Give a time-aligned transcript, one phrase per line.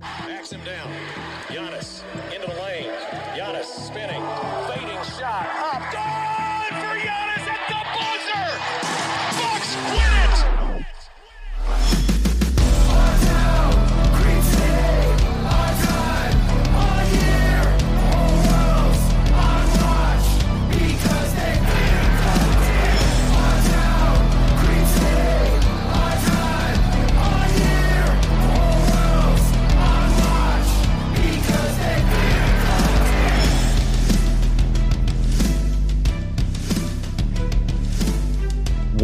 [0.00, 0.90] Backs him down.
[1.48, 2.02] Giannis
[2.34, 2.90] into the lane.
[3.34, 4.22] Giannis spinning.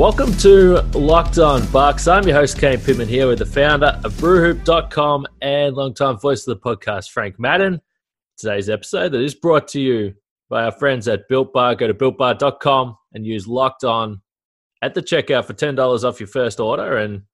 [0.01, 2.09] Welcome to Locked On Bucks.
[2.09, 6.59] I'm your host, Kane Pittman, here with the founder of brewhoop.com and longtime voice of
[6.59, 7.83] the podcast, Frank Madden.
[8.39, 10.15] Today's episode that is brought to you
[10.49, 11.75] by our friends at Built Bar.
[11.75, 14.23] Go to builtbar.com and use Locked On
[14.81, 16.97] at the checkout for $10 off your first order.
[16.97, 17.25] And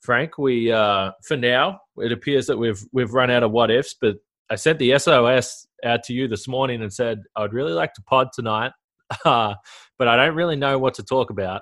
[0.00, 3.94] Frank, we uh, for now, it appears that we've we've run out of what ifs,
[4.00, 4.16] but
[4.48, 7.92] I sent the SOS out to you this morning and said I would really like
[7.92, 8.72] to pod tonight,
[9.26, 9.56] uh,
[9.98, 11.60] but I don't really know what to talk about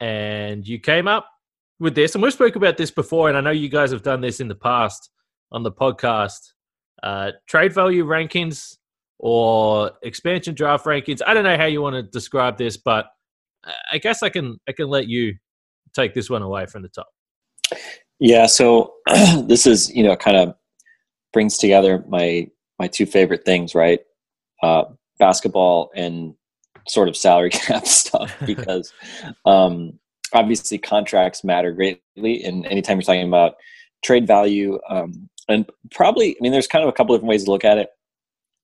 [0.00, 1.26] and you came up
[1.80, 4.20] with this, and we've spoke about this before, and I know you guys have done
[4.20, 5.10] this in the past
[5.52, 6.52] on the podcast.
[7.02, 8.76] Uh, trade value rankings
[9.18, 11.20] or expansion draft rankings.
[11.26, 13.06] I don't know how you want to describe this, but
[13.90, 15.34] I guess I can I can let you
[15.94, 17.08] take this one away from the top.
[18.20, 18.94] Yeah, so
[19.42, 20.54] this is you know kind of
[21.32, 24.00] brings together my my two favorite things, right?
[24.62, 24.84] Uh,
[25.18, 26.34] basketball and
[26.88, 28.92] sort of salary cap stuff because
[29.44, 29.98] um,
[30.32, 32.42] obviously contracts matter greatly.
[32.44, 33.54] And anytime you're talking about
[34.02, 37.50] trade value, um, and probably, I mean, there's kind of a couple different ways to
[37.50, 37.88] look at it.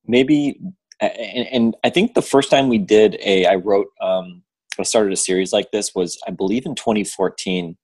[0.07, 0.59] Maybe,
[1.01, 4.43] and, and I think the first time we did a, I wrote, um,
[4.79, 7.77] I started a series like this was, I believe, in 2014.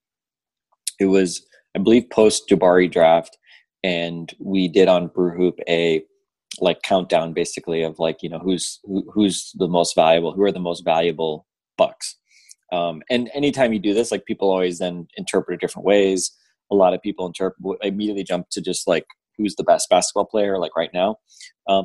[0.98, 3.36] It was, I believe, post Jabari draft,
[3.84, 6.02] and we did on Brewhoop a
[6.60, 10.52] like countdown basically of like you know who's who, who's the most valuable who are
[10.52, 12.16] the most valuable bucks.
[12.72, 16.32] Um, and anytime you do this like people always then interpret it different ways.
[16.70, 19.06] A lot of people interpret immediately jump to just like
[19.38, 21.16] who's the best basketball player like right now.
[21.68, 21.84] Um,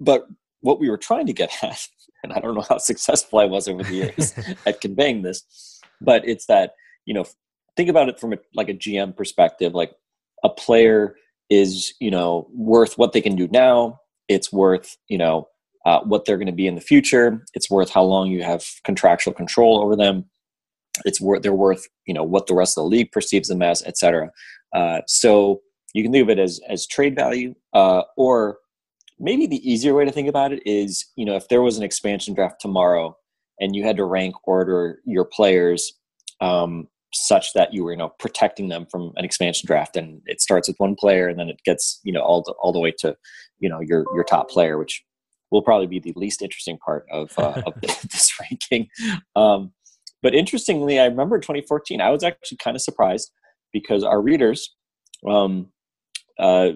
[0.00, 0.26] but
[0.60, 1.86] what we were trying to get at
[2.24, 4.34] and i don't know how successful i was over the years
[4.66, 6.72] at conveying this but it's that
[7.06, 7.24] you know
[7.78, 9.72] think about it from a, like a gm perspective.
[9.72, 9.92] Like
[10.44, 11.16] a player
[11.48, 15.48] is you know worth what they can do now it's worth you know
[15.86, 17.44] uh, what they're going to be in the future.
[17.54, 20.26] It's worth how long you have contractual control over them.
[21.04, 23.82] It's worth they're worth you know what the rest of the league perceives them as
[23.84, 24.30] etc
[24.74, 25.60] uh, so
[25.94, 28.58] you can think of it as as trade value uh, or
[29.18, 31.82] maybe the easier way to think about it is you know if there was an
[31.82, 33.16] expansion draft tomorrow
[33.60, 35.92] and you had to rank order your players
[36.40, 39.96] um, such that you were you know protecting them from an expansion draft.
[39.96, 42.72] And it starts with one player and then it gets you know all the, all
[42.72, 43.16] the way to
[43.58, 45.02] you know your your top player which
[45.50, 48.88] will probably be the least interesting part of, uh, of this ranking.
[49.34, 49.72] Um,
[50.22, 53.30] but interestingly i remember 2014 i was actually kind of surprised
[53.72, 54.74] because our readers
[55.26, 55.68] um,
[56.38, 56.70] uh,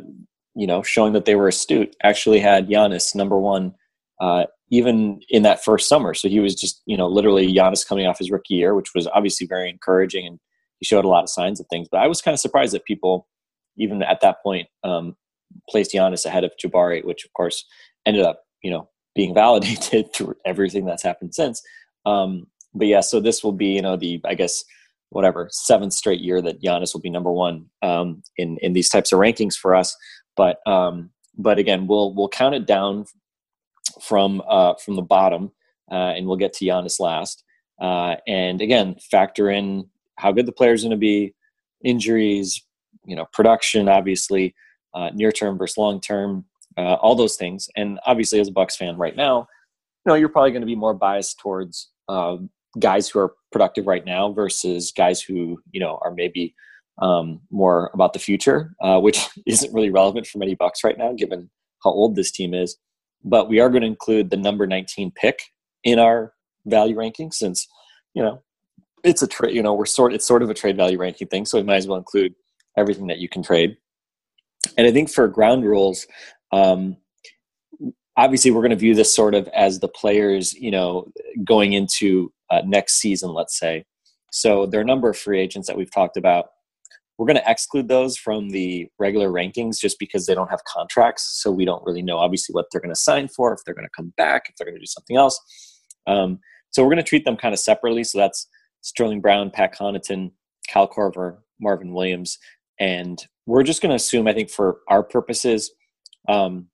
[0.54, 3.74] you know showing that they were astute actually had Giannis number one
[4.20, 6.14] uh, even in that first summer.
[6.14, 9.06] So he was just, you know, literally Giannis coming off his rookie year, which was
[9.08, 10.40] obviously very encouraging, and
[10.78, 11.88] he showed a lot of signs of things.
[11.92, 13.28] But I was kind of surprised that people,
[13.76, 15.14] even at that point, um,
[15.68, 17.66] placed Giannis ahead of Jabari, which of course
[18.06, 21.60] ended up, you know, being validated through everything that's happened since.
[22.06, 24.64] Um, but yeah, so this will be, you know, the I guess
[25.10, 29.12] whatever seventh straight year that Giannis will be number one um, in in these types
[29.12, 29.94] of rankings for us.
[30.34, 33.04] But um, but again, we'll we'll count it down
[34.00, 35.52] from uh, from the bottom,
[35.90, 37.44] uh, and we'll get to Giannis last.
[37.80, 39.88] Uh, and again, factor in
[40.18, 41.34] how good the player is going to be,
[41.84, 42.64] injuries,
[43.04, 44.54] you know, production, obviously,
[44.94, 46.44] uh, near term versus long term,
[46.78, 47.68] uh, all those things.
[47.76, 49.46] And obviously, as a Bucks fan right now,
[50.04, 53.86] you know, you're probably going to be more biased towards um, guys who are productive
[53.86, 56.54] right now versus guys who you know are maybe
[57.00, 61.12] um, more about the future, uh, which isn't really relevant for many Bucks right now,
[61.12, 61.50] given
[61.82, 62.76] how old this team is
[63.24, 65.40] but we are going to include the number 19 pick
[65.84, 66.32] in our
[66.66, 67.66] value ranking since
[68.14, 68.40] you know
[69.04, 71.44] it's a trade you know we're sort it's sort of a trade value ranking thing
[71.44, 72.34] so we might as well include
[72.76, 73.76] everything that you can trade.
[74.76, 76.06] And i think for ground rules
[76.52, 76.96] um,
[78.16, 81.06] obviously we're going to view this sort of as the players you know
[81.44, 83.84] going into uh, next season let's say.
[84.34, 86.46] So there are a number of free agents that we've talked about
[87.22, 91.40] we're going to exclude those from the regular rankings just because they don't have contracts.
[91.40, 93.86] So we don't really know, obviously, what they're going to sign for, if they're going
[93.86, 95.40] to come back, if they're going to do something else.
[96.08, 96.40] Um,
[96.70, 98.02] so we're going to treat them kind of separately.
[98.02, 98.48] So that's
[98.80, 100.32] Sterling Brown, Pat Connaughton,
[100.68, 102.38] Kyle Korver, Marvin Williams.
[102.80, 105.70] and we're just going to assume, I think, for our purposes,
[106.28, 106.66] um,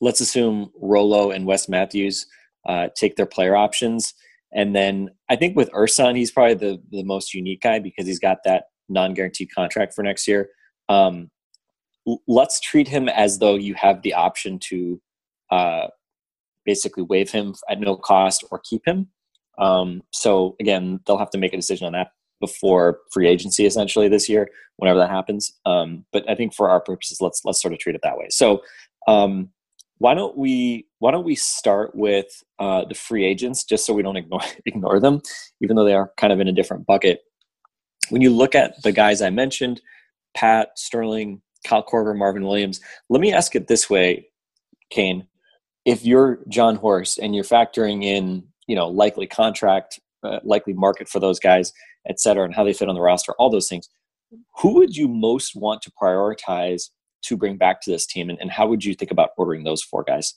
[0.00, 2.26] let's assume Rolo and Wes Matthews
[2.68, 4.14] uh, take their player options.
[4.52, 8.18] And then I think with Ersan, he's probably the, the most unique guy because he's
[8.18, 10.50] got that non guaranteed contract for next year.
[10.88, 11.30] Um,
[12.26, 15.00] let's treat him as though you have the option to
[15.50, 15.86] uh,
[16.64, 19.08] basically waive him at no cost or keep him.
[19.58, 22.08] Um, so again, they'll have to make a decision on that
[22.40, 25.52] before free agency essentially this year, whenever that happens.
[25.66, 28.28] Um, but I think for our purposes, let's let's sort of treat it that way.
[28.30, 28.62] So
[29.06, 29.50] um,
[29.98, 34.02] why don't we why don't we start with uh, the free agents just so we
[34.02, 35.20] don't ignore ignore them,
[35.60, 37.20] even though they are kind of in a different bucket.
[38.10, 39.80] When you look at the guys I mentioned,
[40.34, 44.28] Pat Sterling, Kyle Korver, Marvin Williams, let me ask it this way,
[44.90, 45.26] Kane.
[45.84, 51.08] If you're Jon Horst and you're factoring in, you know, likely contract, uh, likely market
[51.08, 51.72] for those guys,
[52.08, 53.88] et cetera, and how they fit on the roster, all those things.
[54.58, 56.90] Who would you most want to prioritize
[57.22, 59.82] to bring back to this team, and, and how would you think about ordering those
[59.82, 60.34] four guys?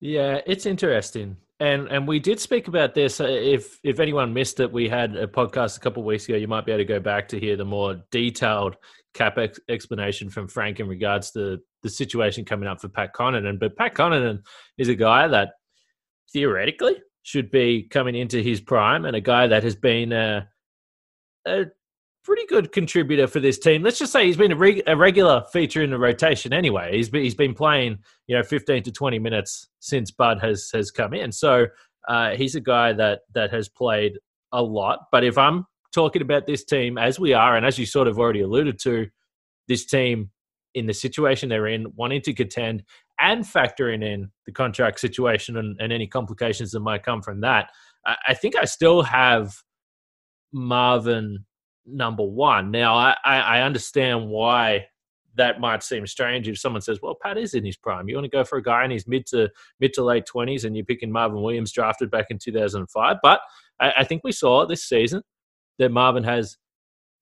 [0.00, 3.20] Yeah, it's interesting, and and we did speak about this.
[3.20, 6.36] Uh, if if anyone missed it, we had a podcast a couple of weeks ago.
[6.36, 8.76] You might be able to go back to hear the more detailed
[9.14, 13.58] cap ex- explanation from Frank in regards to the situation coming up for Pat Connaughton.
[13.58, 14.40] But Pat Connaughton
[14.76, 15.50] is a guy that
[16.32, 20.48] theoretically should be coming into his prime and a guy that has been a,
[21.46, 21.66] a
[22.28, 23.82] pretty good contributor for this team.
[23.82, 26.94] Let's just say he's been a, reg- a, regular feature in the rotation anyway.
[26.94, 27.96] He's been, he's been playing,
[28.26, 31.32] you know, 15 to 20 minutes since Bud has has come in.
[31.32, 31.68] So
[32.06, 34.18] uh, he's a guy that that has played
[34.52, 35.06] a lot.
[35.10, 35.64] But if I'm
[35.94, 39.06] talking about this team as we are, and as you sort of already alluded to,
[39.66, 40.30] this team
[40.74, 42.84] in the situation they're in, wanting to contend
[43.18, 47.70] and factoring in the contract situation and, and any complications that might come from that,
[48.04, 49.54] I, I, think I still have
[50.52, 51.46] Marvin
[51.90, 52.70] number one.
[52.70, 54.86] Now, I, I understand why
[55.36, 58.08] that might seem strange if someone says, "Well, Pat is in his prime.
[58.08, 59.48] You want to go for a guy in his mid to
[59.80, 63.40] mid to late twenties, and you're picking Marvin Williams, drafted back in 2005." But
[63.80, 65.22] I, I think we saw this season
[65.78, 66.58] that Marvin has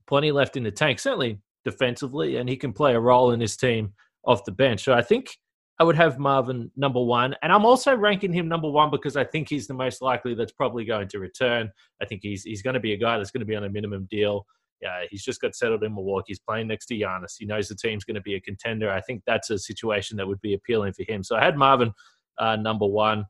[0.06, 0.98] plenty left in the tank.
[0.98, 3.92] Certainly defensively, and he can play a role in this team
[4.24, 4.84] off the bench.
[4.84, 5.36] So I think
[5.78, 7.34] I would have Marvin number one.
[7.42, 10.52] And I'm also ranking him number one because I think he's the most likely that's
[10.52, 11.70] probably going to return.
[12.00, 13.68] I think he's he's going to be a guy that's going to be on a
[13.68, 14.46] minimum deal.
[14.80, 16.26] Yeah, he's just got settled in Milwaukee.
[16.28, 17.34] He's playing next to Giannis.
[17.38, 18.90] He knows the team's going to be a contender.
[18.90, 21.22] I think that's a situation that would be appealing for him.
[21.22, 21.92] So I had Marvin
[22.38, 23.24] uh, number one.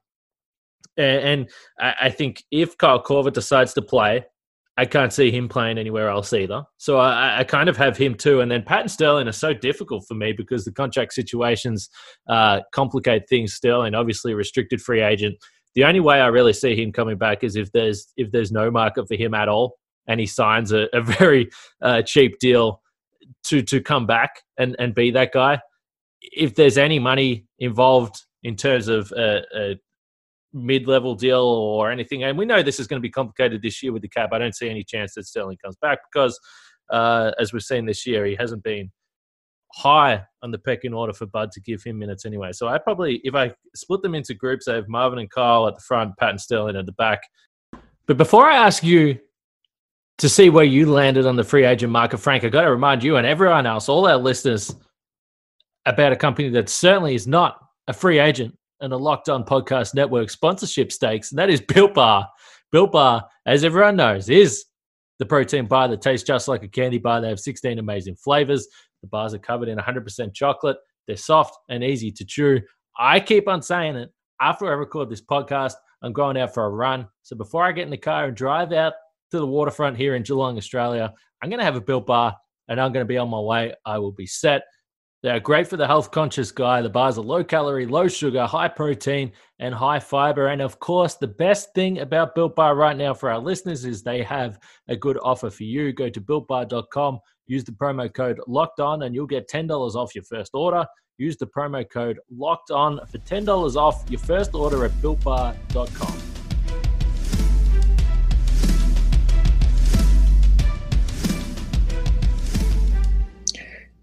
[0.96, 1.48] And,
[1.78, 4.24] I think if Kyle Korver decides to play,
[4.78, 6.64] I can't see him playing anywhere else either.
[6.76, 8.40] So I, I, kind of have him too.
[8.40, 11.88] And then Pat and Sterling are so difficult for me because the contract situations
[12.28, 13.54] uh, complicate things.
[13.54, 15.36] Sterling, obviously restricted free agent.
[15.74, 18.70] The only way I really see him coming back is if there's if there's no
[18.70, 19.76] market for him at all,
[20.06, 21.48] and he signs a, a very
[21.80, 22.82] uh, cheap deal
[23.44, 25.60] to to come back and and be that guy.
[26.20, 29.80] If there's any money involved in terms of a, a
[30.52, 32.24] mid-level deal or anything.
[32.24, 34.30] And we know this is going to be complicated this year with the cap.
[34.32, 36.38] I don't see any chance that Sterling comes back because,
[36.90, 38.90] uh, as we've seen this year, he hasn't been
[39.72, 42.52] high on the pecking order for Bud to give him minutes anyway.
[42.52, 45.74] So I probably, if I split them into groups, I have Marvin and Kyle at
[45.74, 47.20] the front, Pat and Sterling at the back.
[48.06, 49.18] But before I ask you
[50.18, 53.02] to see where you landed on the free agent market, Frank, I got to remind
[53.02, 54.74] you and everyone else, all our listeners,
[55.84, 59.94] about a company that certainly is not a free agent and a Locked On Podcast
[59.94, 62.28] Network sponsorship stakes, and that is Built Bar.
[62.72, 64.64] Built Bar, as everyone knows, is
[65.18, 67.20] the protein bar that tastes just like a candy bar.
[67.20, 68.66] They have 16 amazing flavors.
[69.02, 70.76] The bars are covered in 100% chocolate.
[71.06, 72.60] They're soft and easy to chew.
[72.98, 74.10] I keep on saying it.
[74.40, 77.08] After I record this podcast, I'm going out for a run.
[77.22, 78.94] So before I get in the car and drive out
[79.30, 82.36] to the waterfront here in Geelong, Australia, I'm going to have a Built Bar
[82.68, 83.74] and I'm going to be on my way.
[83.84, 84.62] I will be set.
[85.26, 86.80] They're great for the health conscious guy.
[86.82, 90.46] The bars are low calorie, low sugar, high protein, and high fiber.
[90.46, 94.04] And of course, the best thing about Built Bar right now for our listeners is
[94.04, 95.92] they have a good offer for you.
[95.92, 97.18] Go to builtbar.com,
[97.48, 100.86] use the promo code locked on, and you'll get $10 off your first order.
[101.18, 106.35] Use the promo code locked on for $10 off your first order at builtbar.com.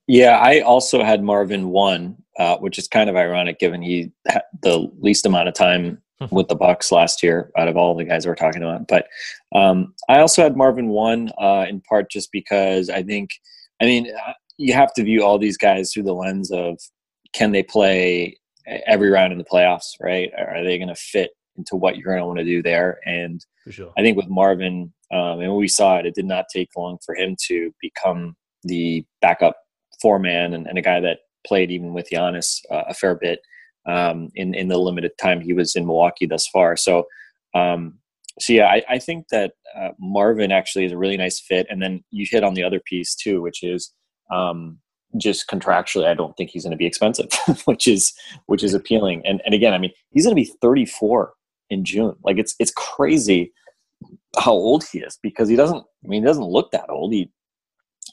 [0.07, 4.43] Yeah, I also had Marvin one, uh, which is kind of ironic given he had
[4.62, 8.25] the least amount of time with the Bucks last year out of all the guys
[8.25, 8.88] we're talking about.
[8.88, 9.07] But
[9.53, 13.31] um, I also had Marvin one uh, in part just because I think,
[13.81, 16.79] I mean, uh, you have to view all these guys through the lens of
[17.33, 18.38] can they play
[18.86, 20.31] every round in the playoffs, right?
[20.38, 23.00] Are they going to fit into what you're going to want to do there?
[23.05, 23.91] And sure.
[23.98, 27.15] I think with Marvin, um, and we saw it, it did not take long for
[27.15, 29.57] him to become the backup
[30.03, 33.39] four man and, and, a guy that played even with Giannis uh, a fair bit
[33.88, 36.77] um, in in the limited time he was in Milwaukee thus far.
[36.77, 37.07] So
[37.55, 38.00] um,
[38.39, 41.81] so yeah, I, I think that uh, Marvin actually is a really nice fit, and
[41.81, 43.93] then you hit on the other piece too, which is
[44.31, 44.79] um,
[45.17, 47.29] just contractually, I don't think he's going to be expensive,
[47.65, 48.13] which is
[48.48, 49.22] which is appealing.
[49.25, 51.33] And and again, I mean, he's going to be 34
[51.69, 52.15] in June.
[52.24, 53.51] Like it's it's crazy
[54.38, 55.83] how old he is because he doesn't.
[56.03, 57.13] I mean, he doesn't look that old.
[57.13, 57.29] He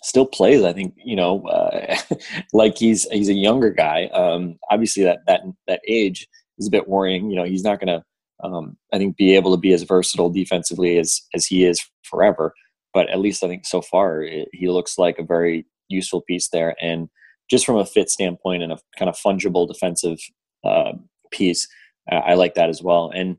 [0.03, 0.65] still plays.
[0.65, 1.97] I think you know, uh,
[2.53, 4.07] like he's he's a younger guy.
[4.07, 6.29] Um, obviously, that that that age
[6.59, 7.31] is a bit worrying.
[7.31, 8.05] You know, he's not going to
[8.47, 12.55] um, I think be able to be as versatile defensively as as he is forever.
[12.93, 16.49] But at least I think so far it, he looks like a very useful piece
[16.49, 16.75] there.
[16.81, 17.09] And
[17.51, 20.19] just from a fit standpoint and a kind of fungible defensive
[20.65, 20.93] uh,
[21.31, 21.69] piece,
[22.11, 23.11] I, I like that as well.
[23.15, 23.37] And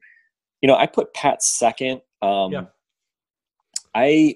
[0.61, 2.01] you know, I put Pat second.
[2.21, 2.65] Um, yeah.
[3.95, 4.35] I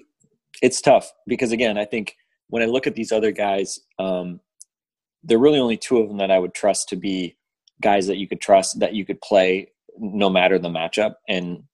[0.62, 2.16] it's tough because again, I think
[2.48, 4.40] when I look at these other guys, um,
[5.22, 7.36] there are really only two of them that I would trust to be
[7.82, 11.14] guys that you could trust that you could play no matter the matchup.
[11.28, 11.64] And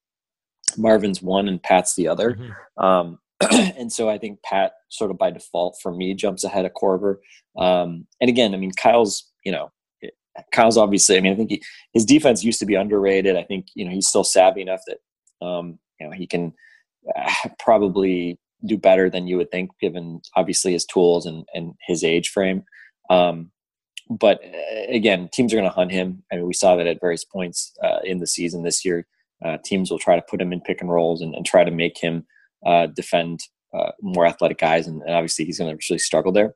[0.77, 2.33] Marvin's one and Pat's the other.
[2.33, 2.83] Mm-hmm.
[2.83, 3.19] Um,
[3.51, 7.17] and so I think Pat sort of by default for me jumps ahead of Korver.
[7.57, 9.71] Um, and again, I mean, Kyle's, you know,
[10.51, 11.61] Kyle's obviously, I mean, I think he,
[11.93, 13.35] his defense used to be underrated.
[13.35, 16.53] I think, you know, he's still savvy enough that, um, you know, he can
[17.15, 22.03] uh, probably do better than you would think given obviously his tools and, and his
[22.03, 22.63] age frame.
[23.09, 23.51] Um,
[24.09, 26.23] but uh, again, teams are going to hunt him.
[26.31, 29.05] I mean, we saw that at various points uh, in the season this year.
[29.43, 31.71] Uh, teams will try to put him in pick and rolls and, and try to
[31.71, 32.25] make him
[32.65, 33.41] uh, defend
[33.77, 36.53] uh, more athletic guys, and, and obviously he's going to really struggle there.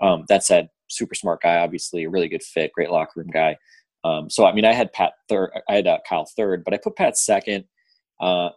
[0.00, 3.58] Um, that said, super smart guy, obviously a really good fit, great locker room guy.
[4.04, 6.78] Um, so I mean, I had Pat third, I had uh, Kyle third, but I
[6.78, 7.64] put Pat second.
[8.18, 8.54] but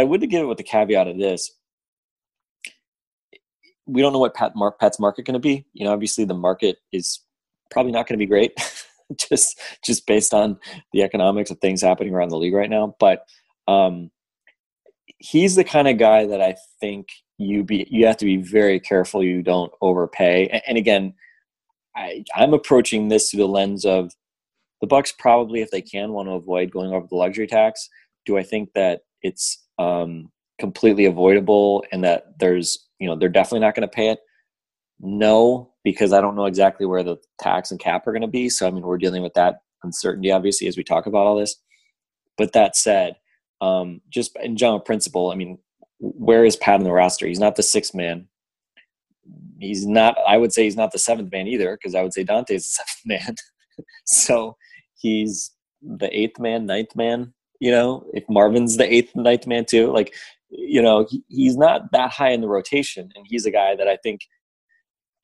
[0.00, 1.50] I would give it with the caveat of this:
[3.86, 5.64] we don't know what Pat Pat's market going to be.
[5.72, 7.20] You know, obviously the market is
[7.70, 8.52] probably not going to be great,
[9.30, 10.58] just just based on
[10.92, 12.94] the economics of things happening around the league right now.
[12.98, 13.24] But
[13.68, 14.10] um,
[15.18, 18.80] he's the kind of guy that I think you be you have to be very
[18.80, 20.48] careful you don't overpay.
[20.48, 21.14] And, and again,
[21.96, 24.12] I, I'm approaching this through the lens of
[24.80, 27.88] the Bucks probably, if they can, want to avoid going over the luxury tax.
[28.26, 33.60] Do I think that it's um, completely avoidable and that there's you know they're definitely
[33.60, 34.20] not going to pay it?
[35.00, 38.48] No, because I don't know exactly where the tax and cap are going to be.
[38.48, 41.56] So, I mean, we're dealing with that uncertainty, obviously, as we talk about all this.
[42.36, 43.16] But that said,
[43.60, 45.58] um, just in general principle, I mean,
[45.98, 47.26] where is Pat in the roster?
[47.26, 48.28] He's not the sixth man.
[49.58, 52.24] He's not, I would say he's not the seventh man either, because I would say
[52.24, 53.36] dante's the seventh man.
[54.04, 54.56] so
[54.96, 59.92] he's the eighth man, ninth man, you know, if Marvin's the eighth, ninth man too,
[59.92, 60.14] like,
[60.56, 63.10] you know, he, he's not that high in the rotation.
[63.14, 64.20] And he's a guy that I think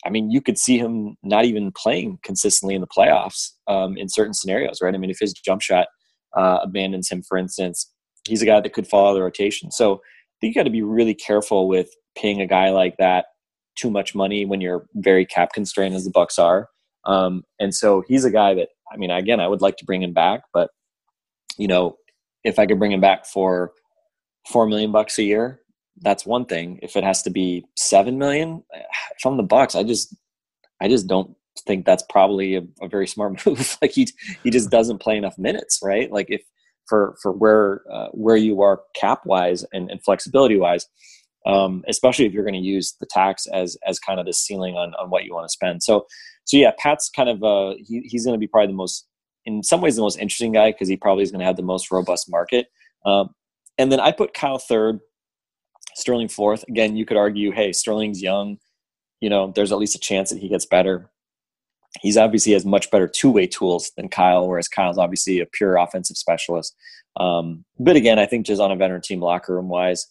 [0.04, 4.08] I mean, you could see him not even playing consistently in the playoffs um, in
[4.08, 4.94] certain scenarios, right?
[4.94, 5.88] I mean, if his jump shot
[6.36, 7.90] uh, abandons him, for instance,
[8.26, 9.70] he's a guy that could follow the rotation.
[9.70, 13.26] So I think you got to be really careful with paying a guy like that
[13.76, 16.68] too much money when you're very cap constrained, as the Bucks are.
[17.04, 20.02] Um, and so he's a guy that, I mean, again, I would like to bring
[20.02, 20.70] him back, but
[21.58, 21.96] you know,
[22.42, 23.72] if I could bring him back for
[24.48, 25.60] four million bucks a year,
[26.00, 26.78] that's one thing.
[26.82, 28.62] If it has to be seven million,
[29.22, 30.14] from the Bucks, I just
[30.80, 33.76] I just don't think that's probably a, a very smart move.
[33.82, 34.08] like he
[34.42, 36.10] he just doesn't play enough minutes, right?
[36.10, 36.42] Like if
[36.86, 40.86] for for where uh, where you are cap wise and, and flexibility wise,
[41.46, 44.74] um, especially if you're going to use the tax as as kind of the ceiling
[44.74, 45.82] on on what you want to spend.
[45.82, 46.06] So
[46.44, 49.06] so yeah, Pat's kind of uh he, he's going to be probably the most
[49.46, 51.62] in some ways the most interesting guy because he probably is going to have the
[51.62, 52.66] most robust market.
[53.06, 53.30] Um,
[53.80, 55.00] and then I put Kyle third
[55.94, 56.64] Sterling fourth.
[56.68, 58.58] Again, you could argue, hey, Sterling's young.
[59.20, 61.10] You know, there's at least a chance that he gets better.
[62.00, 65.76] He's obviously has much better two way tools than Kyle, whereas Kyle's obviously a pure
[65.76, 66.74] offensive specialist.
[67.16, 70.06] Um, but again, I think just on a veteran team locker room wise,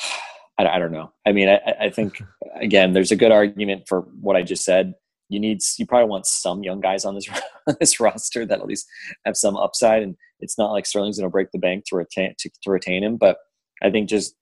[0.58, 1.12] I, I don't know.
[1.26, 2.22] I mean, I, I think
[2.60, 4.94] again, there's a good argument for what I just said.
[5.34, 7.28] You need, you probably want some young guys on this
[7.80, 8.86] this roster that at least
[9.26, 12.34] have some upside, and it's not like Sterling's going to break the bank to retain
[12.38, 13.16] to, to retain him.
[13.16, 13.38] But
[13.82, 14.34] I think just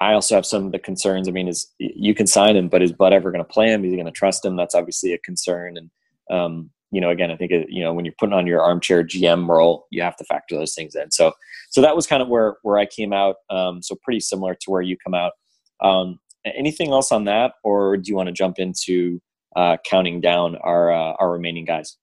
[0.00, 1.28] I also have some of the concerns.
[1.28, 3.84] I mean, is you can sign him, but is Bud ever going to play him?
[3.84, 4.56] Is he going to trust him?
[4.56, 5.76] That's obviously a concern.
[5.76, 5.90] And
[6.30, 9.04] um, you know, again, I think it, you know when you're putting on your armchair
[9.04, 11.10] GM role, you have to factor those things in.
[11.10, 11.32] So,
[11.70, 13.36] so that was kind of where where I came out.
[13.50, 15.32] Um, so pretty similar to where you come out.
[15.82, 19.20] Um, anything else on that, or do you want to jump into
[19.56, 21.96] uh, counting down our uh, our remaining guys?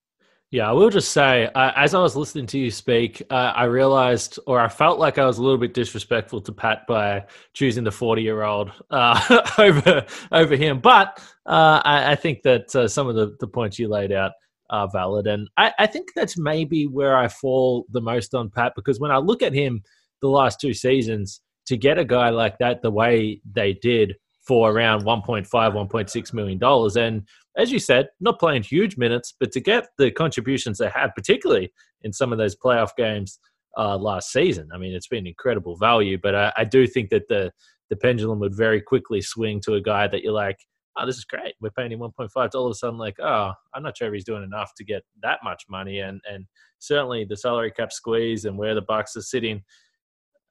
[0.49, 3.65] Yeah, I will just say, uh, as I was listening to you speak, uh, I
[3.65, 7.83] realized, or I felt like I was a little bit disrespectful to Pat by choosing
[7.83, 10.79] the forty-year-old uh, over over him.
[10.79, 14.31] But uh, I, I, think that some of the, the points you laid out
[14.69, 18.73] are valid, and I, I think that's maybe where I fall the most on Pat
[18.75, 19.81] because when I look at him
[20.21, 24.15] the last two seasons, to get a guy like that the way they did
[24.47, 26.95] for around 1.5 1.6 million dollars.
[26.95, 27.23] And
[27.57, 31.71] as you said not playing huge minutes but to get the contributions they had particularly
[32.03, 33.39] in some of those playoff games
[33.77, 37.27] uh, last season i mean it's been incredible value but I, I, do think that
[37.27, 37.51] the
[37.89, 40.57] the pendulum would very quickly swing to a guy that you're like
[40.97, 41.53] oh this is great.
[41.61, 44.25] We're paying him 1.5 all of a sudden like oh i'm not sure if he's
[44.25, 45.99] doing enough to get that much money.
[45.99, 46.45] And and
[46.79, 49.63] certainly the salary cap squeeze and where the bucks are sitting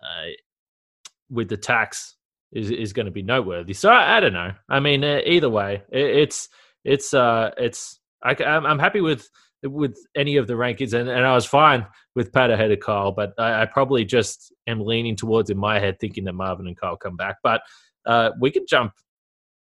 [0.03, 0.31] uh,
[1.31, 2.16] with the tax
[2.57, 3.75] is is going to be noteworthy.
[3.75, 4.53] So I, I, don't know.
[4.69, 6.49] I mean, uh, either way, it, it's
[6.85, 9.29] it's uh it's I, am I'm happy with
[9.63, 13.13] with any of the rankings, and, and I was fine with Pat ahead of Kyle,
[13.13, 16.77] but I, I, probably just am leaning towards in my head thinking that Marvin and
[16.77, 17.37] Kyle come back.
[17.43, 17.63] But
[18.05, 18.93] uh, we can jump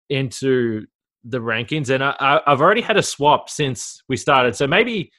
[0.10, 0.86] into
[1.24, 5.12] the rankings, and I, I've already had a swap since we started, so maybe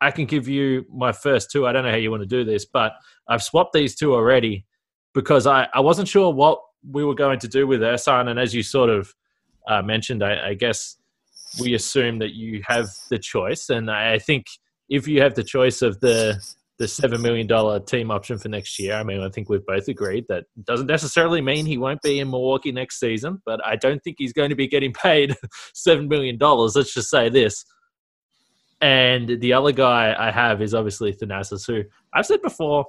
[0.00, 1.66] I can give you my first two.
[1.66, 2.92] I don't know how you want to do this, but
[3.28, 4.64] I've swapped these two already
[5.12, 8.28] because I, I wasn't sure what we were going to do with Ersan.
[8.28, 9.14] And as you sort of
[9.68, 10.96] uh, mentioned, I, I, guess
[11.60, 13.70] we assume that you have the choice.
[13.70, 14.46] And I think
[14.88, 16.40] if you have the choice of the
[16.76, 19.86] the seven million dollar team option for next year, I mean, I think we've both
[19.86, 24.02] agreed that doesn't necessarily mean he won't be in Milwaukee next season, but I don't
[24.02, 25.36] think he's going to be getting paid
[25.72, 26.74] seven million dollars.
[26.74, 27.64] Let's just say this.
[28.80, 32.86] And the other guy I have is obviously Thanasis, who I've said before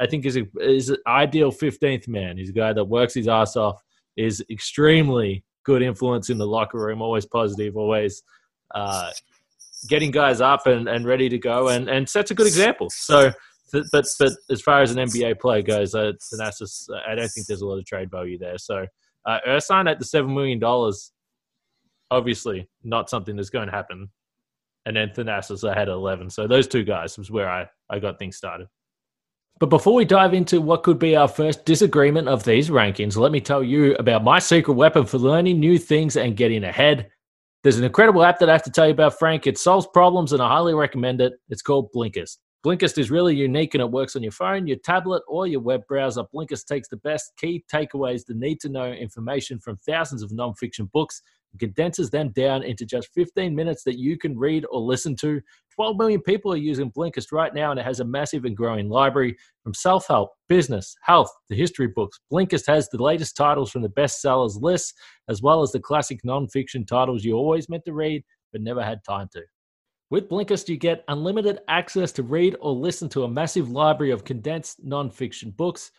[0.00, 2.36] I think is a, is an ideal 15th man.
[2.36, 3.82] He's a guy that works his ass off,
[4.16, 8.22] is extremely good influence in the locker room, always positive, always
[8.74, 9.10] uh,
[9.88, 12.88] getting guys up and, and ready to go, and, and sets a good example.
[12.90, 13.32] So,
[13.72, 17.62] but but as far as an NBA player goes, uh, Thanasis, I don't think there's
[17.62, 18.58] a lot of trade value there.
[18.58, 18.86] So,
[19.26, 21.12] uh, Ersan at the seven million dollars,
[22.10, 24.08] obviously not something that's going to happen.
[24.86, 26.30] And then Thanasis, I had eleven.
[26.30, 28.68] So those two guys was where I I got things started.
[29.58, 33.32] But before we dive into what could be our first disagreement of these rankings, let
[33.32, 37.10] me tell you about my secret weapon for learning new things and getting ahead.
[37.62, 39.46] There's an incredible app that I have to tell you about, Frank.
[39.46, 41.32] It solves problems and I highly recommend it.
[41.48, 42.36] It's called Blinkist.
[42.66, 45.86] Blinkist is really unique and it works on your phone, your tablet, or your web
[45.86, 46.24] browser.
[46.34, 50.90] Blinkist takes the best key takeaways, the need to know information from thousands of nonfiction
[50.90, 55.14] books, and condenses them down into just 15 minutes that you can read or listen
[55.14, 55.40] to
[55.76, 58.88] 12 million people are using Blinkist right now, and it has a massive and growing
[58.88, 62.18] library from self help, business, health, to history books.
[62.32, 64.92] Blinkist has the latest titles from the bestsellers list,
[65.28, 69.04] as well as the classic nonfiction titles you always meant to read but never had
[69.04, 69.42] time to.
[70.08, 74.22] With Blinkist, you get unlimited access to read or listen to a massive library of
[74.24, 75.90] condensed nonfiction books,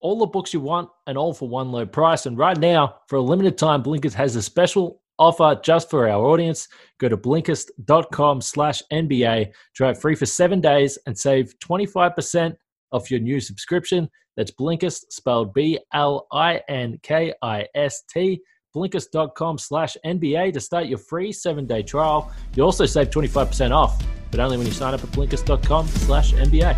[0.00, 2.26] all the books you want, and all for one low price.
[2.26, 6.24] And right now, for a limited time, Blinkist has a special offer just for our
[6.24, 6.66] audience.
[6.98, 9.52] Go to blinkist.com slash NBA.
[9.76, 12.56] Try it free for seven days and save 25%
[12.90, 14.10] off your new subscription.
[14.36, 15.82] That's Blinkist, spelled B-L-I-N-K-I-S-T.
[18.74, 22.32] Blinkist.com slash NBA to start your free seven-day trial.
[22.54, 26.76] You also save 25% off, but only when you sign up at Blinkist.com slash NBA.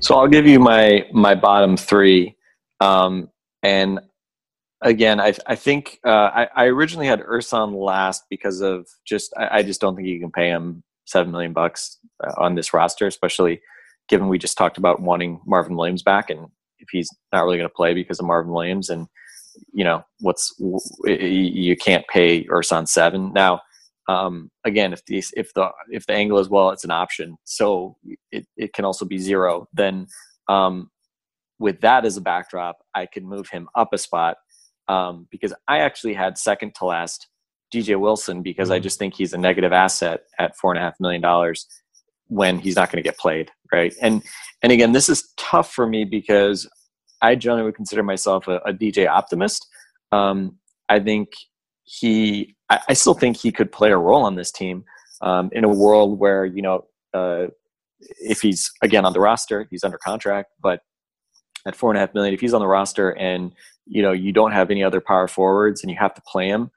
[0.00, 2.36] So I'll give you my my bottom three
[2.80, 3.30] um,
[3.62, 4.00] and
[4.82, 9.58] again, I, I think uh, I, I, originally had Ersan last because of just I,
[9.58, 13.06] I, just don't think you can pay him seven million bucks uh, on this roster,
[13.06, 13.62] especially
[14.08, 16.48] given we just talked about wanting Marvin Williams back, and
[16.86, 19.06] if he's not really going to play because of Marvin Williams, and
[19.72, 20.54] you know what's
[21.04, 23.60] you can't pay Ersan seven now.
[24.08, 27.96] Um, again, if the if the if the angle is well, it's an option, so
[28.30, 29.66] it, it can also be zero.
[29.72, 30.06] Then
[30.48, 30.90] um,
[31.58, 34.36] with that as a backdrop, I could move him up a spot
[34.88, 37.28] um, because I actually had second to last
[37.74, 38.74] DJ Wilson because mm-hmm.
[38.76, 41.66] I just think he's a negative asset at four and a half million dollars
[42.28, 43.94] when he's not going to get played, right?
[44.00, 44.22] And
[44.62, 46.68] and again, this is tough for me because
[47.22, 49.66] I generally would consider myself a, a DJ optimist.
[50.12, 51.28] Um, I think
[51.84, 54.84] he, I, I, still think he could play a role on this team
[55.20, 57.46] um, in a world where you know uh,
[58.00, 60.80] if he's again on the roster, he's under contract, but
[61.66, 63.52] at four and a half million, if he's on the roster and
[63.86, 66.70] you know you don't have any other power forwards and you have to play him,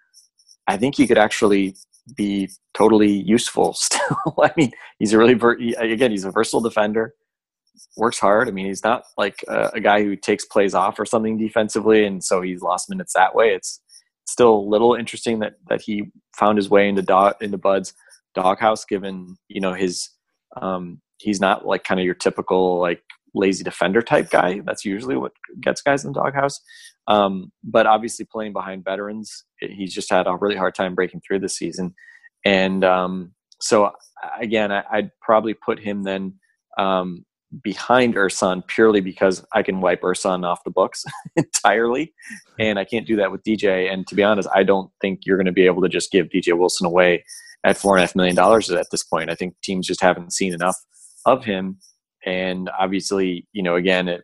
[0.67, 1.75] I think he could actually
[2.15, 4.35] be totally useful still.
[4.41, 7.13] I mean, he's a really again he's a versatile defender,
[7.97, 8.47] works hard.
[8.47, 12.05] I mean, he's not like a, a, guy who takes plays off or something defensively,
[12.05, 13.49] and so he's lost minutes that way.
[13.49, 13.81] It's
[14.25, 16.03] still a little interesting that that he
[16.37, 17.93] found his way into dog into Bud's
[18.35, 20.09] doghouse, given you know his
[20.61, 23.01] um, he's not like kind of your typical like
[23.33, 24.61] lazy defender type guy.
[24.65, 26.59] That's usually what gets guys in the doghouse.
[27.07, 31.39] Um, but obviously, playing behind veterans, he's just had a really hard time breaking through
[31.39, 31.93] this season.
[32.45, 33.91] And um, so,
[34.39, 36.35] again, I, would probably put him then
[36.77, 37.25] um,
[37.63, 41.03] behind Ersan purely because I can wipe Ersan off the books
[41.35, 42.13] entirely,
[42.59, 43.91] and I can't do that with DJ.
[43.91, 46.27] And to be honest, I don't think you're going to be able to just give
[46.27, 47.23] DJ Wilson away
[47.63, 49.29] at four and a half million dollars at this point.
[49.29, 50.77] I think teams just haven't seen enough
[51.25, 51.77] of him,
[52.25, 54.23] and obviously, you know, again, it,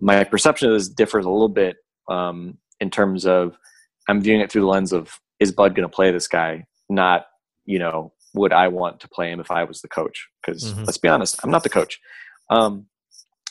[0.00, 1.76] my perception of this differs a little bit
[2.08, 3.56] um, in terms of
[4.08, 7.26] I'm viewing it through the lens of is Bud going to play this guy, not
[7.64, 10.28] you know would I want to play him if I was the coach?
[10.40, 10.84] Because mm-hmm.
[10.84, 11.98] let's be honest, I'm not the coach.
[12.50, 12.86] Um,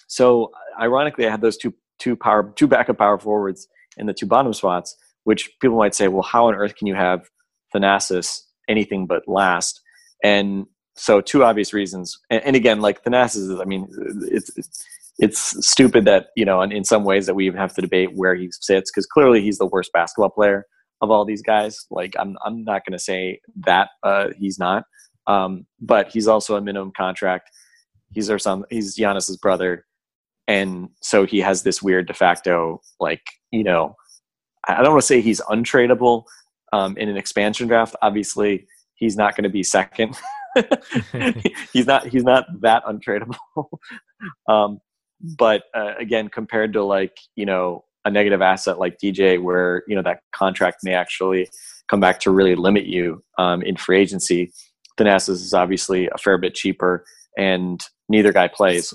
[0.08, 4.26] so ironically, I had those two two power two backup power forwards in the two
[4.26, 7.28] bottom spots, which people might say, well, how on earth can you have
[7.76, 9.82] Thanasis anything but last?
[10.24, 12.18] And so two obvious reasons.
[12.30, 13.88] And, and again, like Thanasis is, I mean,
[14.30, 14.86] it's, it's
[15.22, 18.12] it's stupid that you know, in, in some ways, that we even have to debate
[18.16, 20.66] where he sits because clearly he's the worst basketball player
[21.02, 21.86] of all these guys.
[21.92, 24.84] Like I'm I'm not going to say that uh, he's not,
[25.28, 27.50] um, but he's also a minimum contract.
[28.12, 28.63] He's our son.
[28.69, 29.86] He's Giannis's brother,
[30.48, 33.95] and so he has this weird de facto like you know.
[34.67, 36.26] I don't want to say he's untradeable
[36.74, 37.95] um, in an expansion draft.
[38.02, 40.15] Obviously, he's not going to be second.
[41.74, 42.08] he's not.
[42.08, 43.36] He's not that untradeable.
[44.50, 44.80] um,
[45.38, 49.95] but uh, again, compared to like you know a negative asset like DJ, where you
[49.95, 51.50] know that contract may actually
[51.89, 54.52] come back to really limit you um, in free agency,
[55.00, 57.04] Thanasis is obviously a fair bit cheaper,
[57.38, 58.94] and neither guy plays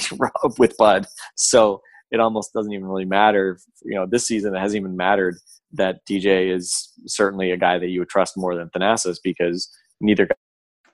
[0.58, 3.58] with Bud, so it almost doesn't even really matter.
[3.82, 5.36] You know, this season it hasn't even mattered
[5.72, 9.68] that DJ is certainly a guy that you would trust more than Thanasis because
[10.00, 10.28] neither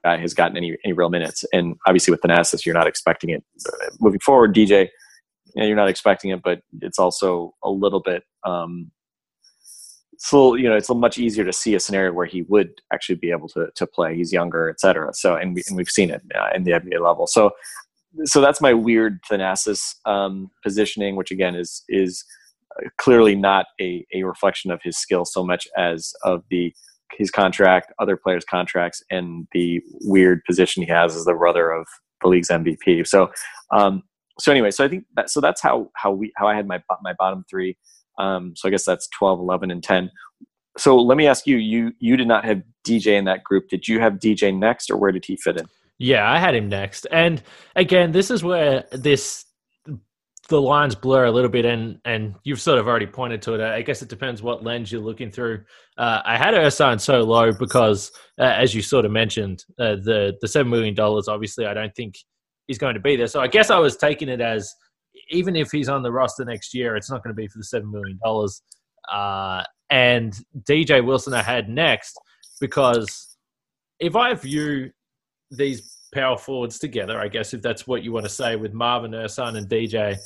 [0.05, 1.45] guy has gotten any any real minutes.
[1.53, 3.45] And obviously with Thanasis, you're not expecting it.
[4.01, 4.89] Moving forward, DJ,
[5.55, 8.25] you you're not expecting it, but it's also a little bit.
[8.45, 8.91] Um,
[10.25, 13.17] so you know, it's a much easier to see a scenario where he would actually
[13.17, 14.15] be able to to play.
[14.15, 15.13] He's younger, et cetera.
[15.15, 17.27] So, and, we, and we've seen it uh, in the NBA level.
[17.27, 17.51] So,
[18.25, 22.25] so that's my weird Thanasis um, positioning, which again is is
[22.99, 26.73] clearly not a, a reflection of his skill so much as of the
[27.19, 31.85] his contract, other players' contracts, and the weird position he has as the brother of
[32.23, 33.09] the league's MVP.
[33.09, 33.29] So,
[33.73, 34.05] um,
[34.39, 36.81] so anyway, so I think that so that's how how we how I had my
[37.03, 37.77] my bottom three.
[38.19, 40.11] Um, so I guess that's 12, 11, and 10.
[40.79, 43.69] So let me ask you: you you did not have DJ in that group.
[43.69, 45.67] Did you have DJ next, or where did he fit in?
[45.99, 47.07] Yeah, I had him next.
[47.13, 47.43] And
[47.77, 49.45] again, this is where this
[50.49, 53.61] the lines blur a little bit, and and you've sort of already pointed to it.
[53.61, 55.65] I guess it depends what lens you're looking through.
[55.99, 60.37] Uh, I had Ersan so low because, uh, as you sort of mentioned, uh, the
[60.41, 61.29] the seven million dollars.
[61.29, 62.17] Obviously, I don't think
[62.69, 63.27] is going to be there.
[63.27, 64.75] So I guess I was taking it as
[65.31, 67.65] even if he's on the roster next year, it's not going to be for the
[67.65, 68.63] seven million dollars.
[69.11, 72.19] Uh, and DJ Wilson I had next
[72.61, 73.37] because
[73.99, 74.91] if I view
[75.51, 79.13] these power forwards together, I guess if that's what you want to say with Marvin,
[79.13, 80.17] Ersan, and DJ,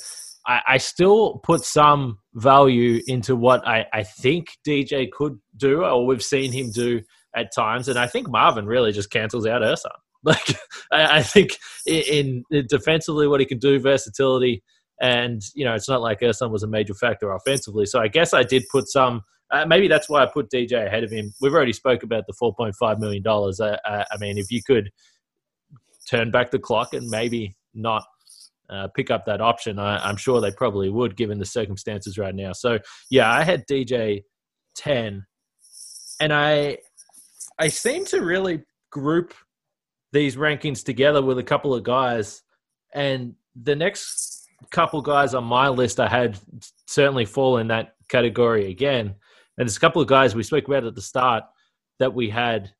[0.47, 6.05] I, I still put some value into what I, I think DJ could do or
[6.05, 7.01] we've seen him do
[7.35, 7.87] at times.
[7.87, 9.91] And I think Marvin really just cancels out Ersan.
[10.23, 10.57] Like
[10.91, 11.51] I, I think
[11.85, 14.63] in, in, defensively what he can do, versatility,
[15.01, 17.85] and you know it's not like Ersan was a major factor offensively.
[17.85, 19.21] So I guess I did put some.
[19.49, 21.33] Uh, maybe that's why I put DJ ahead of him.
[21.39, 23.61] We've already spoke about the four point five million dollars.
[23.61, 24.89] I, I, I mean, if you could
[26.09, 28.03] turn back the clock and maybe not
[28.69, 32.35] uh, pick up that option, I, am sure they probably would, given the circumstances right
[32.35, 32.51] now.
[32.51, 32.79] So
[33.09, 34.23] yeah, I had DJ
[34.75, 35.25] ten,
[36.19, 36.79] and I
[37.59, 39.33] I seem to really group
[40.11, 42.41] these rankings together with a couple of guys,
[42.93, 44.36] and the next
[44.71, 46.39] couple guys on my list I had
[46.85, 49.07] certainly fall in that category again.
[49.57, 51.43] And there's a couple of guys we spoke about at the start
[51.99, 52.71] that we had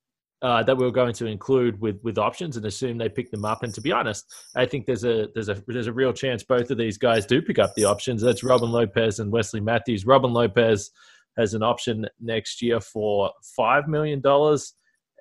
[0.44, 3.46] uh, that we were going to include with with options and assume they pick them
[3.46, 3.64] up.
[3.64, 6.70] And to be honest, I think there's a there's a there's a real chance both
[6.70, 8.22] of these guys do pick up the options.
[8.22, 10.06] That's Robin Lopez and Wesley Matthews.
[10.06, 10.92] Robin Lopez
[11.38, 14.74] has an option next year for five million dollars,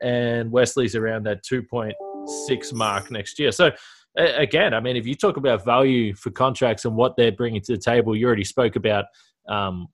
[0.02, 1.94] and Wesley's around that two point
[2.46, 3.52] six mark next year.
[3.52, 3.70] So
[4.16, 7.72] again, I mean, if you talk about value for contracts and what they're bringing to
[7.72, 9.06] the table, you already spoke about,
[9.48, 9.88] um,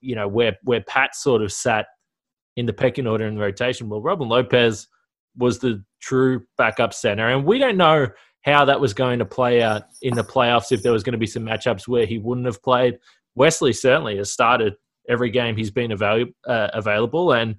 [0.00, 1.86] you know, where where Pat sort of sat
[2.56, 3.88] in the pecking order in the rotation.
[3.88, 4.88] Well, Robin Lopez
[5.36, 8.08] was the true backup center, and we don't know
[8.42, 11.18] how that was going to play out in the playoffs if there was going to
[11.18, 12.96] be some matchups where he wouldn't have played.
[13.34, 14.74] Wesley certainly has started
[15.08, 17.56] every game he's been avail- uh, available and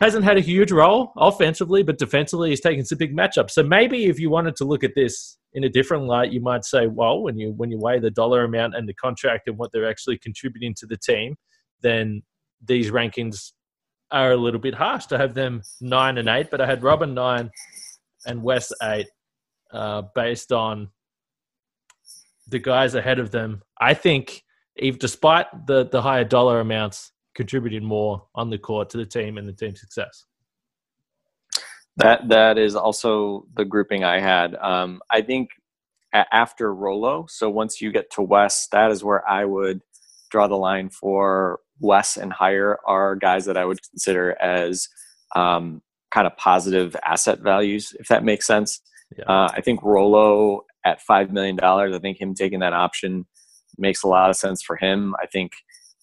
[0.00, 3.50] hasn't had a huge role offensively, but defensively he's taken some big matchups.
[3.50, 6.64] So maybe if you wanted to look at this in a different light, you might
[6.64, 9.72] say, well, when you when you weigh the dollar amount and the contract and what
[9.72, 11.34] they're actually contributing to the team,
[11.82, 12.22] then
[12.64, 13.52] these rankings
[14.10, 16.48] are a little bit harsh to have them nine and eight.
[16.50, 17.50] But I had Robin nine
[18.26, 19.08] and Wes eight,
[19.72, 20.90] uh, based on
[22.46, 23.62] the guys ahead of them.
[23.80, 24.42] I think,
[24.76, 29.38] if despite the the higher dollar amounts, contributed more on the court to the team
[29.38, 30.26] and the team's success.
[31.96, 34.54] That that is also the grouping I had.
[34.56, 35.50] Um, I think
[36.12, 39.80] after Rolo, so once you get to Wes, that is where I would
[40.30, 44.88] draw the line for Wes and higher are guys that I would consider as
[45.36, 48.80] um, kind of positive asset values, if that makes sense.
[49.16, 49.24] Yeah.
[49.24, 51.94] Uh, I think Rolo at five million dollars.
[51.94, 53.26] I think him taking that option
[53.76, 55.14] makes a lot of sense for him.
[55.22, 55.52] I think,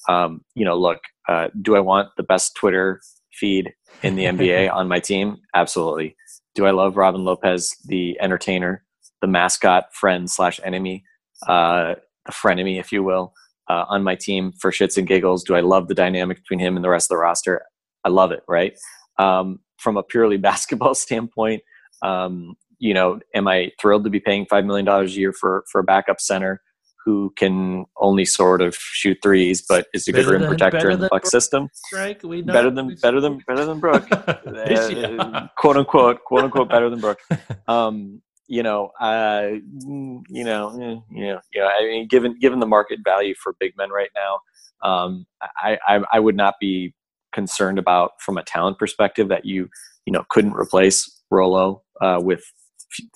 [0.09, 3.01] um, you know, look, uh, do I want the best Twitter
[3.33, 5.37] feed in the NBA on my team?
[5.55, 6.15] Absolutely.
[6.53, 8.83] Do I love Robin Lopez, the entertainer,
[9.21, 11.03] the mascot, friend slash enemy,
[11.47, 13.33] uh, the frenemy, if you will,
[13.69, 15.43] uh, on my team for shits and giggles?
[15.43, 17.63] Do I love the dynamic between him and the rest of the roster?
[18.03, 18.73] I love it, right?
[19.17, 21.61] Um, from a purely basketball standpoint,
[22.01, 25.63] um, you know, am I thrilled to be paying five million dollars a year for
[25.71, 26.61] for a backup center
[27.05, 31.07] who can only sort of shoot threes, but is a good rim protector in the
[31.07, 31.69] Buck system?
[31.73, 32.51] Strike, we know.
[32.51, 37.19] Better than better than better than Brook, uh, quote unquote, quote unquote, better than Brook.
[37.67, 41.67] Um, you know, uh, you know, eh, you know, you know.
[41.67, 44.39] I mean, given given the market value for big men right now,
[44.87, 46.93] um, I, I I would not be
[47.33, 49.67] concerned about from a talent perspective that you
[50.05, 52.43] you know couldn't replace Rolo uh, with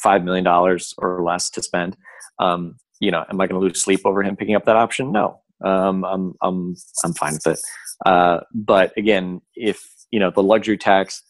[0.02, 1.95] five million dollars or less to spend.
[2.39, 5.12] Um, you know, am I going to lose sleep over him picking up that option?
[5.12, 7.60] No, um, I'm I'm I'm fine with it.
[8.06, 9.82] Uh, but again, if
[10.12, 11.24] you know the luxury tax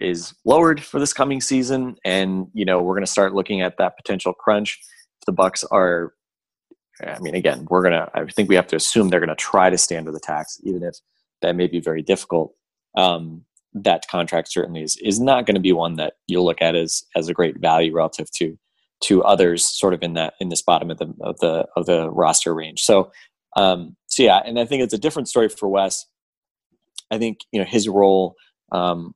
[0.00, 3.76] is lowered for this coming season, and you know we're going to start looking at
[3.78, 4.78] that potential crunch.
[5.20, 6.12] If the Bucks are,
[7.04, 8.08] I mean, again, we're gonna.
[8.14, 10.60] I think we have to assume they're going to try to stay under the tax,
[10.64, 10.96] even if
[11.42, 12.54] that may be very difficult.
[12.96, 16.76] Um, that contract certainly is is not going to be one that you'll look at
[16.76, 18.56] as as a great value relative to
[19.02, 22.10] to others sort of in that in this bottom of the of the of the
[22.10, 22.82] roster range.
[22.82, 23.12] So
[23.56, 26.06] um so yeah, and I think it's a different story for Wes.
[27.10, 28.34] I think you know his role
[28.72, 29.14] um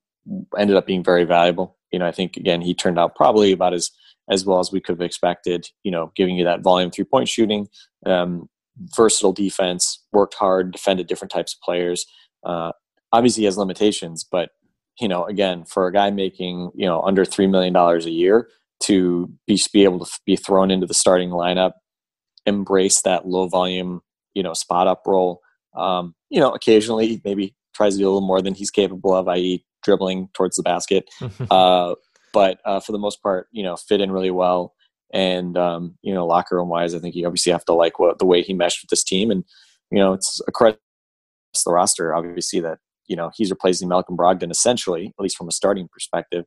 [0.56, 1.76] ended up being very valuable.
[1.92, 3.90] You know, I think again he turned out probably about as
[4.30, 5.68] as well as we could have expected.
[5.84, 7.68] You know, giving you that volume three point shooting,
[8.04, 8.48] um,
[8.96, 12.06] versatile defense, worked hard, defended different types of players.
[12.44, 12.72] Uh,
[13.12, 14.50] obviously, he has limitations, but
[15.00, 18.48] you know, again, for a guy making you know under three million dollars a year
[18.84, 21.72] to be be able to be thrown into the starting lineup,
[22.46, 24.00] embrace that low volume,
[24.34, 25.40] you know, spot up role.
[25.76, 29.28] Um, you know, occasionally maybe tries to do a little more than he's capable of,
[29.28, 31.08] i.e., dribbling towards the basket.
[31.50, 31.94] uh,
[32.32, 34.74] but uh, for the most part, you know, fit in really well.
[35.12, 38.18] And um, you know, locker room wise, I think you obviously have to like what
[38.18, 39.42] the way he meshed with this team, and
[39.90, 40.74] you know, it's across
[41.64, 42.14] the roster.
[42.14, 46.44] Obviously, that you know he's replacing Malcolm Brogdon essentially, at least from a starting perspective.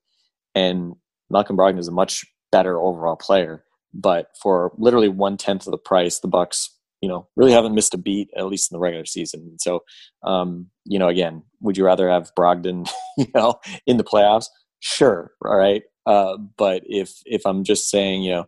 [0.54, 0.94] And
[1.32, 3.64] Malcolm Brogdon is a much better overall player,
[3.94, 6.70] but for literally one tenth of the price, the Bucks,
[7.02, 9.58] you know, really haven't missed a beat at least in the regular season.
[9.60, 9.84] So,
[10.24, 13.56] um, you know, again, would you rather have Brogdon, you know,
[13.88, 14.46] in the playoffs?
[14.80, 15.84] Sure, all right.
[16.06, 18.46] Uh, but if if I'm just saying, you know,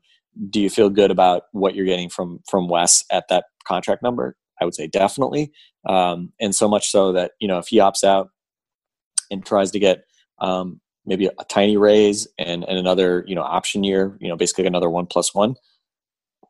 [0.49, 4.35] do you feel good about what you're getting from from Wes at that contract number?
[4.61, 5.51] I would say definitely,
[5.87, 8.29] um, and so much so that you know if he opts out
[9.29, 10.05] and tries to get
[10.39, 14.65] um, maybe a tiny raise and, and another you know option year you know basically
[14.65, 15.55] another one plus one.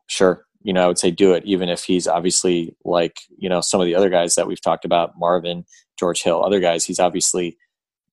[0.06, 3.60] Sure you know i would say do it even if he's obviously like you know
[3.60, 5.64] some of the other guys that we've talked about marvin
[5.98, 7.56] george hill other guys he's obviously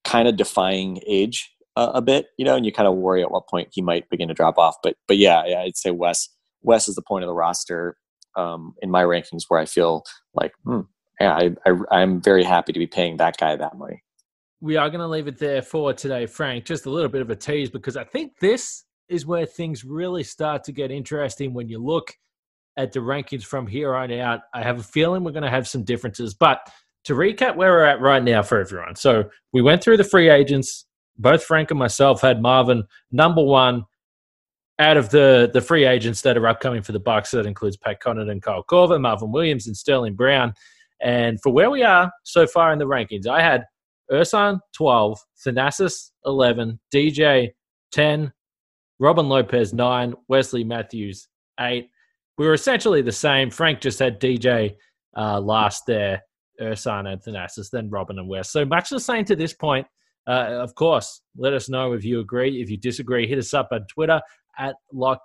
[0.04, 3.48] kind of defying age a bit you know and you kind of worry at what
[3.48, 4.76] point he might begin to drop off.
[4.84, 6.30] But but yeah, yeah i'd say wes
[6.62, 7.96] wes is the point of the roster
[8.36, 10.82] um, in my rankings where i feel like hmm,
[11.20, 14.04] yeah I, I i'm very happy to be paying that guy that money
[14.62, 16.66] we are going to leave it there for today, Frank.
[16.66, 20.24] Just a little bit of a tease because I think this is where things really
[20.24, 22.16] start to get interesting when you look
[22.78, 24.42] at the rankings from here on out.
[24.54, 26.36] I have a feeling we're going to have some differences.
[26.36, 26.70] But
[27.06, 28.96] to recap where we're at right now for everyone.
[28.96, 30.86] So we went through the free agents.
[31.18, 33.86] Both Frank and myself had Marvin number one
[34.80, 37.32] out of the the free agents that are upcoming for the Bucks.
[37.32, 40.54] That includes Pat Connaughton, Kyle Korver, Marvin Williams, and Sterling Brown.
[41.02, 43.66] And for where we are so far in the rankings, I had
[44.12, 47.50] Ersan 12, Thanasis 11, DJ
[47.92, 48.32] 10,
[49.00, 51.28] Robin Lopez 9, Wesley Matthews
[51.60, 51.88] 8.
[52.38, 53.50] We were essentially the same.
[53.50, 54.76] Frank just had DJ
[55.18, 56.22] uh, last there.
[56.62, 58.52] Ersan and Thanasis, then Robin and Wes.
[58.52, 59.88] So much the same to this point.
[60.28, 62.62] Uh, of course, let us know if you agree.
[62.62, 64.22] If you disagree, hit us up on Twitter
[64.60, 64.76] at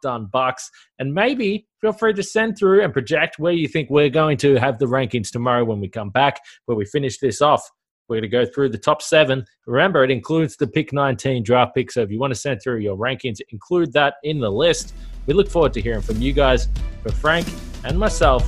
[0.04, 0.70] On Bucks.
[0.98, 4.54] And maybe feel free to send through and project where you think we're going to
[4.56, 7.68] have the rankings tomorrow when we come back, where we finish this off.
[8.08, 9.44] We're going to go through the top seven.
[9.66, 11.90] Remember, it includes the pick 19 draft pick.
[11.90, 14.94] So if you want to send through your rankings, include that in the list.
[15.26, 16.68] We look forward to hearing from you guys.
[17.02, 17.48] For Frank
[17.84, 18.44] and myself,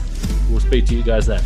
[0.51, 1.43] we'll speak to you guys then.